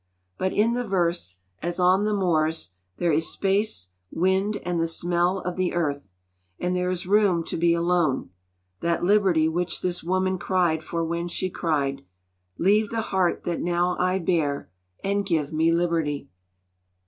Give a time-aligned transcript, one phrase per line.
[0.39, 5.41] But in the verse, as on the moors, there is space, wind, and the smell
[5.41, 6.15] of the earth;
[6.59, 8.31] and there is room to be alone,
[8.79, 12.01] that liberty which this woman cried for when she cried:
[12.57, 14.71] Leave the heart that now I bear,
[15.03, 16.29] And give me liberty.